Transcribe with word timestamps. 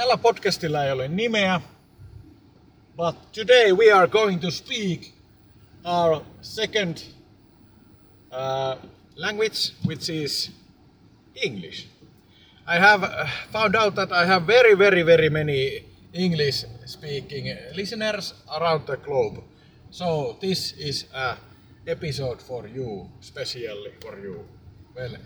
Tällä 0.00 0.16
podcastilla 0.16 0.84
ei 0.84 0.92
ole 0.92 1.08
nimeä, 1.08 1.60
but 2.96 3.32
today 3.32 3.72
we 3.72 3.92
are 3.92 4.08
going 4.08 4.40
to 4.40 4.50
speak 4.50 5.00
our 5.84 6.22
second 6.42 6.96
uh, 8.32 8.90
language, 9.16 9.74
which 9.86 10.10
is 10.10 10.52
English. 11.34 11.86
I 12.66 12.78
have 12.78 13.02
uh, 13.04 13.28
found 13.52 13.74
out 13.74 13.94
that 13.94 14.12
I 14.12 14.26
have 14.26 14.46
very, 14.46 14.78
very, 14.78 15.06
very 15.06 15.30
many 15.30 15.84
English 16.14 16.66
speaking 16.86 17.58
listeners 17.72 18.34
around 18.56 18.86
the 18.86 18.96
globe. 18.96 19.42
So 19.90 20.36
this 20.40 20.72
is 20.72 21.04
a 21.14 21.36
episode 21.86 22.40
for 22.40 22.68
you, 22.68 23.06
specially 23.20 23.92
for 24.00 24.18
you. 24.18 24.44
Well, 24.96 25.16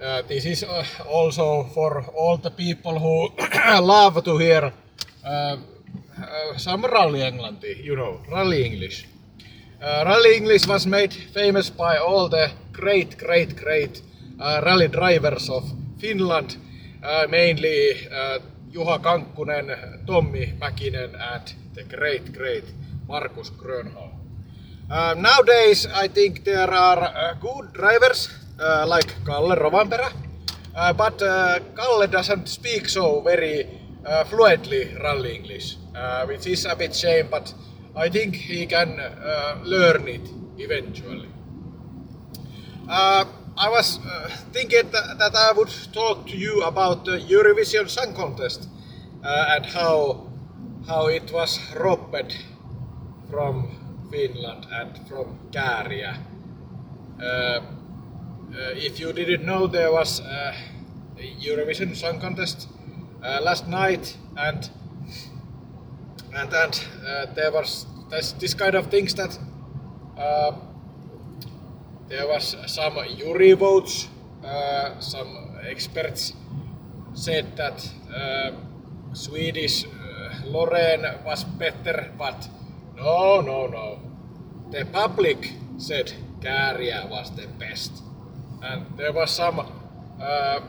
uh, 0.00 0.22
this 0.28 0.44
is 0.44 0.62
uh, 0.62 0.84
also 1.08 1.64
for 1.74 2.04
all 2.14 2.36
the 2.36 2.50
people 2.50 2.98
who 2.98 3.28
love 3.80 4.22
to 4.24 4.38
hear 4.38 4.72
uh, 5.24 5.28
uh, 5.28 5.56
some 6.56 6.84
rally 6.84 7.20
Englanti, 7.20 7.82
you 7.84 7.96
know, 7.96 8.20
rally 8.30 8.64
English. 8.64 9.06
Uh, 9.80 10.04
rally 10.06 10.36
English 10.36 10.66
was 10.66 10.86
made 10.86 11.12
famous 11.12 11.70
by 11.70 11.96
all 11.96 12.28
the 12.28 12.50
great, 12.72 13.18
great, 13.18 13.56
great 13.56 14.02
uh, 14.40 14.60
rally 14.64 14.88
drivers 14.88 15.48
of 15.50 15.64
Finland, 15.98 16.56
mainly 17.28 18.08
uh, 18.08 18.38
Juha 18.72 18.98
Kankkunen, 18.98 19.76
Tommi 20.06 20.54
Mäkinen, 20.58 21.14
and 21.14 21.54
the 21.74 21.84
great, 21.84 22.32
great 22.32 22.64
Markus 23.08 23.50
Grönholm. 23.50 24.12
Nowadays, 25.16 25.86
I 25.86 26.08
think 26.08 26.44
there 26.44 26.70
are 26.70 27.34
good 27.40 27.72
drivers 27.72 28.45
uh, 28.60 28.86
like 28.86 29.14
Kalle 29.24 29.54
Rovanperä, 29.54 30.12
uh, 30.74 30.92
but 30.92 31.22
uh, 31.22 31.60
Kalle 31.74 32.06
doesn't 32.06 32.48
speak 32.48 32.88
so 32.88 33.20
very 33.20 33.66
uh, 34.06 34.24
fluently 34.24 34.94
rally 35.02 35.34
English, 35.36 35.76
uh, 35.94 36.26
which 36.26 36.46
is 36.46 36.66
a 36.66 36.76
bit 36.76 36.94
shame, 36.94 37.28
but 37.30 37.54
I 37.96 38.10
think 38.10 38.34
he 38.34 38.66
can 38.66 39.00
uh, 39.00 39.58
learn 39.64 40.08
it 40.08 40.28
eventually. 40.58 41.28
Uh, 42.88 43.24
I 43.58 43.70
was 43.70 43.98
uh, 43.98 44.28
thinking 44.52 44.90
that, 44.90 45.18
that 45.18 45.34
I 45.34 45.52
would 45.52 45.72
talk 45.92 46.26
to 46.26 46.36
you 46.36 46.62
about 46.62 47.04
the 47.04 47.18
Eurovision 47.18 47.88
Song 47.88 48.14
Contest 48.14 48.68
uh, 49.24 49.54
and 49.56 49.66
how 49.66 50.26
how 50.86 51.06
it 51.06 51.32
was 51.32 51.58
robbed 51.74 52.36
from 53.30 54.08
Finland 54.10 54.66
and 54.70 55.08
from 55.08 55.38
Käärijä. 55.50 56.16
Uh, 57.18 57.75
if 58.52 59.00
you 59.00 59.12
didn't 59.12 59.44
know, 59.44 59.66
there 59.66 59.92
was 59.92 60.20
uh, 60.20 60.54
a 61.18 61.34
Eurovision 61.40 61.94
Song 61.96 62.20
Contest 62.20 62.68
uh, 63.22 63.40
last 63.42 63.68
night, 63.68 64.16
and 64.36 64.70
and 66.34 66.52
and 66.52 66.86
uh, 67.06 67.26
there 67.34 67.52
was 67.52 67.86
this, 68.10 68.32
this 68.32 68.54
kind 68.54 68.74
of 68.74 68.86
things 68.86 69.14
that 69.14 69.38
uh, 70.18 70.52
there 72.08 72.26
was 72.28 72.56
some 72.66 72.98
jury 73.16 73.52
votes. 73.52 74.08
Uh, 74.44 75.00
some 75.00 75.56
experts 75.66 76.32
said 77.14 77.56
that 77.56 77.90
uh, 78.14 78.52
Swedish 79.12 79.84
uh, 79.84 79.88
Loreen 80.44 81.24
was 81.24 81.42
better, 81.44 82.12
but 82.16 82.48
no, 82.96 83.40
no, 83.40 83.66
no. 83.66 83.98
The 84.70 84.84
public 84.84 85.52
said 85.78 86.12
Käärijä 86.40 87.08
was 87.10 87.30
the 87.30 87.46
best, 87.58 88.02
and 88.70 88.86
there 88.96 89.12
was 89.12 89.30
some. 89.30 89.60
Uh, 90.20 90.60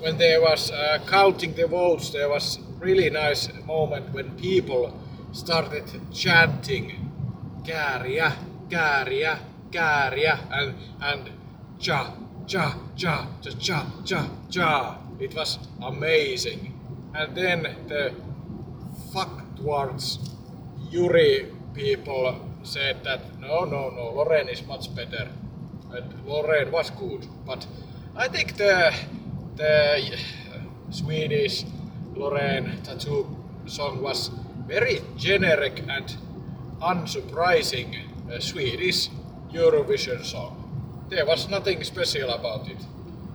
when 0.00 0.18
there 0.18 0.40
was 0.40 0.70
uh, 0.70 0.98
counting 1.06 1.54
the 1.54 1.66
votes, 1.66 2.10
there 2.10 2.28
was 2.28 2.58
really 2.80 3.08
nice 3.10 3.48
moment 3.66 4.12
when 4.12 4.30
people 4.36 4.92
started 5.32 5.84
chanting 6.12 7.02
Käärijä, 7.64 8.32
Käärijä, 8.68 9.38
Käärijä, 9.70 10.38
and 10.50 10.74
and 11.00 11.28
ja, 11.86 12.06
ja, 12.48 12.70
ja, 12.96 13.26
ja, 13.42 13.56
ja, 13.60 13.84
ja, 14.10 14.24
ja. 14.54 14.98
It 15.20 15.34
was 15.34 15.60
amazing. 15.80 16.72
And 17.14 17.34
then 17.34 17.76
the 17.88 18.12
fuck 19.12 19.30
towards 19.56 20.18
Yuri 20.90 21.52
people 21.74 22.34
said 22.62 22.96
that 23.04 23.20
no, 23.40 23.64
no, 23.64 23.90
no, 23.90 24.12
Loreen 24.14 24.48
is 24.48 24.66
much 24.66 24.94
better, 24.94 25.28
and 25.94 26.12
Loreen 26.26 26.70
was 26.70 26.90
good. 26.90 27.26
But 27.46 27.66
I 28.16 28.28
think 28.28 28.56
the 28.56 28.92
the 29.56 30.16
Swedish 30.90 31.64
Loreen 32.14 32.82
tattoo 32.82 33.26
song 33.66 34.02
was 34.02 34.30
very 34.66 35.00
generic 35.16 35.84
and 35.88 36.16
unsurprising 36.80 37.96
uh, 38.30 38.40
Swedish 38.40 39.08
Eurovision 39.52 40.24
song. 40.24 40.58
There 41.08 41.26
was 41.26 41.48
nothing 41.48 41.84
special 41.84 42.30
about 42.30 42.68
it. 42.68 42.78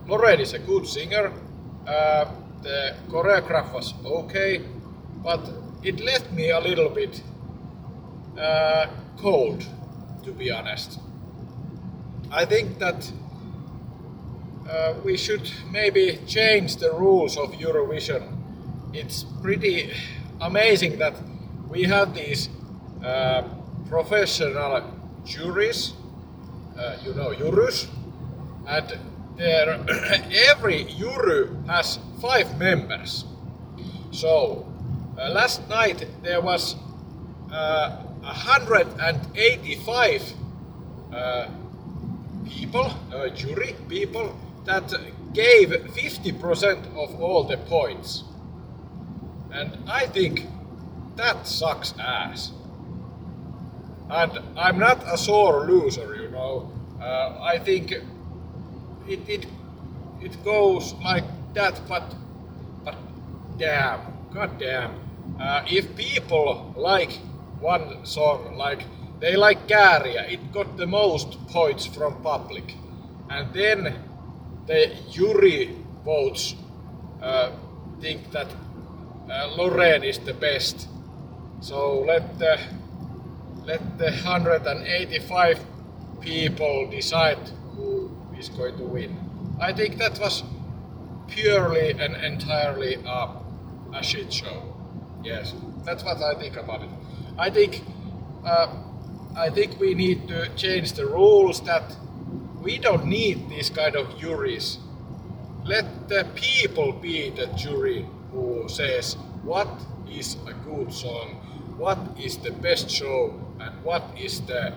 Loreen 0.08 0.40
is 0.40 0.54
a 0.54 0.60
good 0.60 0.88
singer. 0.88 1.32
Uh, 1.88 2.26
the 2.64 2.96
choreograph 3.08 3.74
was 3.74 3.94
okay, 4.06 4.62
but 5.24 5.40
it 5.84 6.00
left 6.00 6.32
me 6.32 6.50
a 6.50 6.60
little 6.60 6.90
bit 6.90 7.22
uh, 8.40 8.88
cold, 9.18 9.66
to 10.24 10.32
be 10.32 10.52
honest. 10.52 11.00
I 12.32 12.46
think 12.46 12.80
that 12.80 13.12
uh, 14.70 14.96
we 15.04 15.16
should 15.16 15.50
maybe 15.72 16.20
change 16.28 16.76
the 16.76 16.92
rules 16.92 17.38
of 17.38 17.54
Eurovision. 17.54 18.36
It's 18.94 19.24
pretty 19.42 19.94
amazing 20.42 20.98
that 21.00 21.16
we 21.70 21.84
have 21.84 22.14
these 22.14 22.50
uh, 23.04 23.44
professional 23.88 24.84
juries, 25.24 25.94
uh, 26.78 26.98
you 27.06 27.14
know, 27.14 27.34
jurys, 27.34 27.88
and 28.68 29.00
there 29.38 29.70
every 30.50 30.84
jury 30.84 31.48
has 31.68 32.00
five 32.22 32.60
members. 32.60 33.24
So 34.12 34.66
uh, 35.18 35.30
last 35.30 35.68
night 35.70 36.06
there 36.24 36.42
was 36.42 36.76
uh, 37.52 38.04
185 38.22 40.34
uh, 41.14 41.48
people, 42.50 42.92
uh, 43.14 43.30
jury 43.30 43.76
people, 43.88 44.36
that 44.66 44.94
gave 45.34 45.70
50% 45.70 46.96
of 46.96 47.22
all 47.22 47.44
the 47.44 47.58
points. 47.58 48.24
And 49.52 49.78
I 49.88 50.08
think 50.08 50.46
that 51.16 51.48
sucks 51.48 51.94
ass. 52.00 52.52
And 54.10 54.32
I'm 54.58 54.80
not 54.80 55.04
a 55.08 55.18
sore 55.18 55.66
loser, 55.66 56.16
you 56.16 56.30
know. 56.30 56.72
Uh, 57.02 57.40
I 57.42 57.60
think 57.60 57.92
it, 57.92 58.04
it 59.08 59.46
it 60.22 60.44
goes 60.44 60.94
like 61.04 61.26
that, 61.54 61.80
but 61.88 62.16
but 62.84 62.96
damn, 63.58 64.00
god 64.34 64.58
damn. 64.60 64.92
Uh, 65.40 65.64
if 65.68 65.96
people 65.96 66.74
like 66.76 67.12
one 67.60 68.06
song, 68.06 68.56
like 68.58 68.84
they 69.20 69.36
like 69.36 69.68
Käärijä, 69.68 70.26
it 70.30 70.52
got 70.52 70.78
the 70.78 70.86
most 70.86 71.38
points 71.54 71.88
from 71.88 72.16
public, 72.24 72.74
and 73.30 73.54
then 73.54 73.96
the 74.68 74.92
jury 75.12 75.76
votes 76.06 76.56
uh, 77.22 77.52
think 78.02 78.32
that 78.32 78.48
uh, 79.30 79.58
Loreen 79.58 80.04
is 80.04 80.20
the 80.20 80.34
best. 80.34 80.88
So 81.62 82.00
let 82.08 82.38
the 82.40 82.60
let 83.66 83.98
the 83.98 84.12
185 84.12 85.60
people 86.22 86.88
decide 86.90 87.38
who 87.76 88.10
is 88.40 88.50
going 88.50 88.78
to 88.78 88.84
win. 88.84 89.18
I 89.60 89.74
think 89.74 89.98
that 89.98 90.20
was 90.20 90.44
purely 91.28 91.92
and 91.92 92.16
entirely 92.16 92.96
a, 93.06 93.30
a 93.94 94.04
shit 94.04 94.32
show. 94.32 94.74
Yes, 95.24 95.54
that's 95.84 96.04
what 96.04 96.22
I 96.22 96.36
think 96.36 96.56
about 96.56 96.84
it. 96.84 96.90
I 97.38 97.50
think 97.50 97.84
uh, 98.46 98.68
I 99.38 99.52
think 99.52 99.80
we 99.80 99.94
need 99.94 100.28
to 100.30 100.50
change 100.56 100.94
the 100.94 101.06
rules 101.06 101.62
that 101.62 101.96
we 102.60 102.80
don't 102.80 103.06
need 103.06 103.50
these 103.50 103.70
kind 103.70 103.96
of 103.96 104.18
juries. 104.18 104.80
Let 105.64 106.10
the 106.10 106.26
people 106.36 106.92
be 106.94 107.30
the 107.30 107.46
jury 107.56 108.08
who 108.32 108.68
says 108.68 109.14
what 109.44 109.68
is 110.10 110.38
a 110.48 110.54
good 110.54 110.92
song, 110.92 111.36
what 111.78 112.00
is 112.20 112.38
the 112.38 112.52
best 112.52 112.90
show, 112.90 113.40
and 113.60 113.84
what 113.84 114.04
is 114.18 114.42
the 114.42 114.74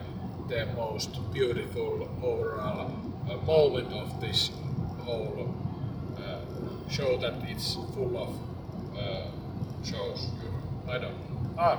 the 0.49 0.67
most 0.77 1.11
beautiful 1.33 2.09
overall 2.23 2.91
uh, 3.31 3.37
moment 3.47 3.93
of 3.93 4.21
this 4.21 4.51
whole 5.05 5.55
uh, 6.19 6.91
show 6.91 7.17
that 7.19 7.35
it's 7.49 7.75
full 7.95 8.19
of 8.19 8.31
uh, 8.99 9.31
shows. 9.85 10.27
I 10.89 10.99
don't. 10.99 11.15
Ah, 11.57 11.79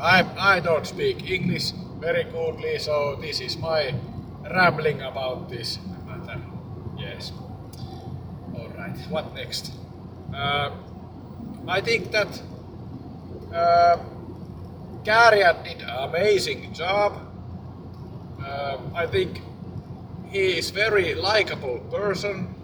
I 0.00 0.24
I 0.38 0.60
don't 0.60 0.86
speak 0.86 1.30
English 1.30 1.72
very 2.00 2.24
goodly, 2.24 2.78
so 2.78 3.16
this 3.20 3.40
is 3.40 3.56
my 3.58 3.94
rambling 4.50 5.02
about 5.02 5.50
this 5.50 5.78
matter. 6.06 6.40
Yes. 6.98 7.32
All 8.56 8.68
right. 8.78 8.96
What 9.10 9.34
next? 9.34 9.72
Uh, 10.34 10.70
I 11.68 11.80
think 11.80 12.10
that 12.12 12.42
uh, 13.54 13.96
did 15.04 15.82
an 15.82 15.90
amazing 16.08 16.72
job. 16.72 17.20
Uh, 18.42 18.78
I 18.94 19.06
think 19.06 19.42
he 20.30 20.58
is 20.58 20.70
very 20.70 21.14
likable 21.14 21.78
person 21.90 22.54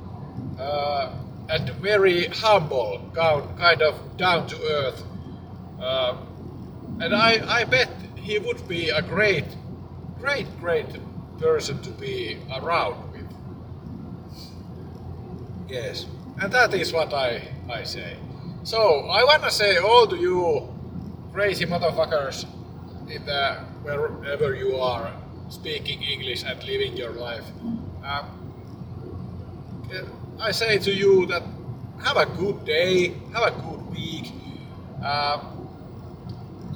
uh, 0.59 1.13
and 1.51 1.69
very 1.83 2.29
humble, 2.29 3.01
kind 3.15 3.83
of 3.83 3.95
down 4.17 4.47
to 4.49 4.57
earth. 4.63 5.03
Uh, 5.81 6.17
and 7.01 7.15
I, 7.15 7.61
I 7.61 7.65
bet 7.65 7.89
he 8.17 8.39
would 8.39 8.67
be 8.69 8.91
a 8.91 9.03
great, 9.03 9.45
great, 10.19 10.47
great 10.61 10.87
person 11.39 11.81
to 11.83 11.91
be 11.91 12.39
around 12.55 13.13
with. 13.13 13.27
Yes, 15.69 16.07
and 16.41 16.53
that 16.53 16.73
is 16.75 16.93
what 16.93 17.13
I, 17.13 17.49
I 17.71 17.83
say. 17.85 18.17
So 18.63 19.09
I 19.09 19.25
wanna 19.25 19.51
say 19.51 19.77
all 19.79 20.07
to 20.07 20.17
you 20.17 20.69
crazy 21.33 21.67
motherfuckers 21.67 22.47
in 23.09 23.25
the 23.27 23.55
wherever 23.83 24.55
you 24.55 24.77
are 24.77 25.13
speaking 25.49 26.03
English 26.03 26.43
and 26.45 26.63
living 26.65 26.97
your 26.97 27.13
life. 27.13 27.45
Um, 28.05 28.27
I 30.41 30.51
say 30.51 30.79
to 30.79 30.93
you 30.93 31.27
that 31.27 31.43
have 32.03 32.17
a 32.17 32.27
good 32.27 32.65
day, 32.65 33.15
have 33.33 33.43
a 33.43 33.51
good 33.53 33.87
week. 33.91 34.33
Um, 35.05 35.56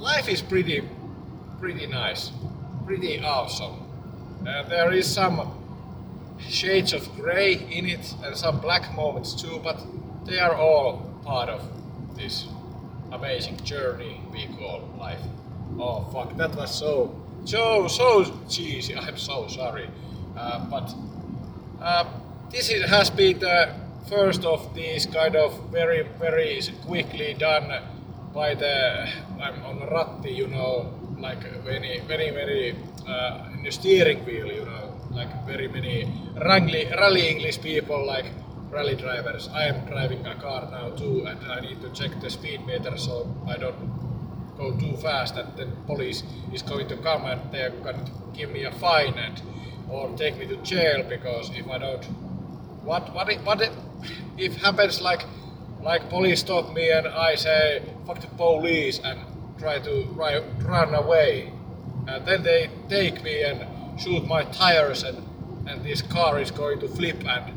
life 0.01 0.27
is 0.27 0.41
pretty, 0.41 0.81
pretty 1.59 1.85
nice, 1.85 2.31
pretty 2.87 3.19
awesome. 3.19 3.75
Uh, 4.47 4.63
there 4.63 4.91
is 4.91 5.05
some 5.05 5.39
shades 6.39 6.91
of 6.91 7.07
grey 7.15 7.53
in 7.69 7.85
it 7.85 8.15
and 8.23 8.35
some 8.35 8.59
black 8.59 8.95
moments 8.95 9.39
too, 9.39 9.61
but 9.63 9.79
they 10.25 10.39
are 10.39 10.55
all 10.55 11.05
part 11.23 11.49
of 11.49 11.61
this 12.15 12.47
amazing 13.11 13.57
journey 13.63 14.19
we 14.33 14.47
call 14.57 14.81
life. 14.99 15.21
Oh 15.79 16.03
fuck, 16.11 16.35
that 16.35 16.55
was 16.55 16.73
so, 16.73 17.15
so, 17.45 17.87
so 17.87 18.25
cheesy. 18.49 18.95
I'm 18.95 19.17
so 19.17 19.47
sorry. 19.47 19.87
Uh, 20.35 20.65
but 20.65 20.95
uh, 21.79 22.05
this 22.49 22.71
is, 22.71 22.89
has 22.89 23.11
been 23.11 23.37
the 23.37 23.75
first 24.09 24.45
of 24.45 24.73
these 24.73 25.05
kind 25.05 25.35
of 25.35 25.69
very, 25.69 26.07
very 26.19 26.59
quickly 26.87 27.35
done 27.35 27.71
by 28.33 28.55
the, 28.55 29.07
I'm 29.41 29.63
on 29.65 29.79
Ratti, 29.89 30.35
you 30.35 30.47
know, 30.47 30.93
like 31.19 31.41
very, 31.63 31.99
very, 32.07 32.31
very, 32.31 32.75
uh, 33.07 33.49
in 33.53 33.63
the 33.63 33.71
steering 33.71 34.25
wheel, 34.25 34.47
you 34.47 34.65
know, 34.65 34.93
like 35.11 35.45
very 35.45 35.67
many 35.67 36.11
rally, 36.35 36.87
rally 36.97 37.27
English 37.27 37.61
people, 37.61 38.05
like 38.05 38.25
rally 38.69 38.95
drivers. 38.95 39.49
I 39.49 39.63
am 39.65 39.85
driving 39.85 40.25
a 40.25 40.35
car 40.35 40.69
now 40.71 40.89
too, 40.91 41.25
and 41.25 41.39
I 41.51 41.59
need 41.59 41.81
to 41.81 41.89
check 41.89 42.19
the 42.21 42.29
speed 42.29 42.65
meter 42.65 42.97
so 42.97 43.35
I 43.47 43.57
don't 43.57 44.01
go 44.57 44.71
too 44.77 44.95
fast 44.97 45.35
and 45.35 45.55
then 45.57 45.71
police 45.87 46.23
is 46.53 46.61
going 46.61 46.87
to 46.87 46.97
come 46.97 47.25
and 47.25 47.39
they're 47.51 47.71
going 47.71 48.05
to 48.05 48.11
give 48.33 48.51
me 48.51 48.63
a 48.65 48.71
fine 48.71 49.13
and 49.15 49.41
or 49.89 50.09
take 50.15 50.37
me 50.37 50.45
to 50.45 50.57
jail 50.57 51.03
because 51.03 51.49
if 51.55 51.67
I 51.67 51.77
don't 51.77 52.03
what 52.83 53.13
what 53.13 53.29
if, 53.29 53.43
what 53.43 53.61
if, 53.61 53.73
if 54.37 54.55
happens 54.61 55.01
like 55.01 55.23
like 55.83 56.09
police 56.09 56.41
stop 56.41 56.73
me 56.73 56.91
and 56.91 57.07
I 57.07 57.35
say 57.35 57.81
fuck 58.05 58.19
the 58.21 58.27
police 58.27 58.99
and 59.03 59.19
try 59.57 59.79
to 59.79 60.05
run 60.15 60.93
away 60.93 61.53
and 62.07 62.25
then 62.25 62.43
they 62.43 62.69
take 62.89 63.23
me 63.23 63.43
and 63.43 63.65
shoot 63.99 64.25
my 64.27 64.43
tires 64.45 65.03
and 65.03 65.17
and 65.67 65.83
this 65.83 66.01
car 66.01 66.39
is 66.39 66.51
going 66.51 66.79
to 66.79 66.87
flip 66.87 67.17
and 67.27 67.53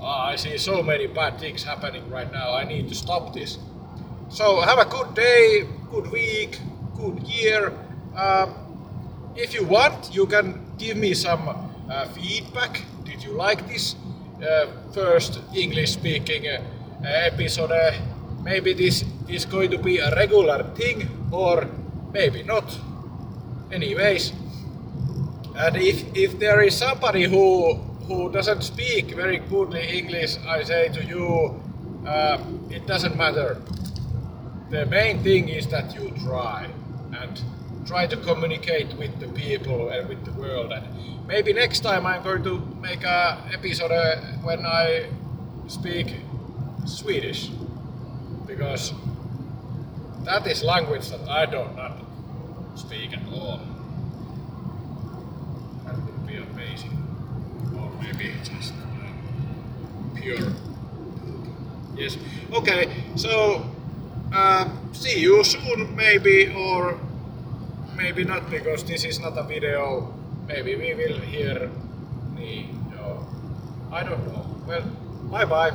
uh, 0.00 0.32
I 0.32 0.36
see 0.36 0.58
so 0.58 0.82
many 0.82 1.06
bad 1.06 1.38
things 1.38 1.62
happening 1.62 2.10
right 2.10 2.30
now. 2.32 2.52
I 2.52 2.64
need 2.64 2.88
to 2.88 2.94
stop 2.94 3.32
this. 3.32 3.58
So 4.30 4.60
have 4.60 4.78
a 4.78 4.84
good 4.84 5.14
day, 5.14 5.68
good 5.90 6.10
week, 6.10 6.58
good 6.96 7.22
year. 7.22 7.72
Um, 8.16 8.54
if 9.36 9.54
you 9.54 9.64
want, 9.64 10.12
you 10.12 10.26
can 10.26 10.72
give 10.76 10.96
me 10.96 11.14
some 11.14 11.48
uh, 11.88 12.06
feedback. 12.08 12.82
Did 13.04 13.22
you 13.22 13.32
like 13.32 13.68
this 13.68 13.94
uh, 14.42 14.66
first 14.92 15.40
English-speaking 15.54 16.48
uh, 16.48 16.62
episode? 17.04 17.72
maybe 18.42 18.72
this 18.72 19.04
is 19.28 19.44
going 19.44 19.70
to 19.70 19.78
be 19.78 19.98
a 19.98 20.14
regular 20.14 20.62
thing, 20.74 21.08
or 21.30 21.68
maybe 22.12 22.42
not. 22.42 22.78
Anyways, 23.70 24.32
and 25.56 25.76
if 25.76 26.04
if 26.14 26.38
there 26.38 26.62
is 26.62 26.76
somebody 26.76 27.24
who 27.24 27.74
who 28.06 28.30
doesn't 28.30 28.62
speak 28.62 29.14
very 29.14 29.38
goodly 29.38 29.98
English, 29.98 30.36
I 30.46 30.62
say 30.64 30.88
to 30.88 31.04
you, 31.04 31.62
uh, 32.06 32.38
it 32.70 32.86
doesn't 32.86 33.16
matter. 33.16 33.62
The 34.70 34.86
main 34.86 35.22
thing 35.22 35.48
is 35.48 35.66
that 35.68 35.94
you 35.94 36.12
try 36.24 36.68
and 37.12 37.40
try 37.86 38.06
to 38.06 38.16
communicate 38.16 38.92
with 38.96 39.18
the 39.20 39.28
people 39.28 39.90
and 39.90 40.08
with 40.08 40.24
the 40.24 40.32
world. 40.32 40.72
And 40.72 40.84
maybe 41.26 41.52
next 41.52 41.80
time 41.80 42.06
I'm 42.06 42.22
going 42.22 42.42
to 42.44 42.58
make 42.80 43.04
a 43.04 43.38
episode 43.52 43.92
uh, 43.92 44.16
when 44.42 44.64
I 44.66 45.06
speak 45.68 46.08
Swedish, 46.84 47.50
because 48.46 48.92
that 50.24 50.46
is 50.46 50.62
language 50.62 51.08
that 51.10 51.28
I 51.28 51.46
don't 51.46 51.76
speak 52.76 53.12
at 53.12 53.22
all. 53.32 53.60
That 55.84 55.96
would 55.96 56.26
be 56.26 56.36
amazing 56.36 56.96
Or 57.76 57.90
maybe 58.02 58.32
just 58.44 58.72
uh, 58.72 60.20
pure. 60.20 60.52
Yes. 61.96 62.16
Okay. 62.52 62.90
So 63.16 63.64
uh, 64.32 64.68
see 64.92 65.20
you 65.20 65.44
soon, 65.44 65.94
maybe, 65.94 66.52
or 66.56 66.98
maybe 67.96 68.24
not, 68.24 68.50
because 68.50 68.84
this 68.84 69.04
is 69.04 69.20
not 69.20 69.36
a 69.38 69.42
video. 69.42 70.12
Maybe 70.48 70.74
we 70.76 70.94
will 70.94 71.20
hear. 71.20 71.70
No, 72.90 73.26
I 73.92 74.02
don't 74.02 74.26
know. 74.26 74.44
Well, 74.66 74.82
bye 75.30 75.44
bye. 75.44 75.70